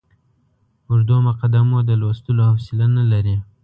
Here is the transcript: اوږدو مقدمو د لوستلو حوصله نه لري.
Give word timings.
اوږدو 0.89 1.15
مقدمو 1.27 1.77
د 1.89 1.91
لوستلو 2.01 2.43
حوصله 2.51 2.85
نه 2.97 3.03
لري. 3.11 3.35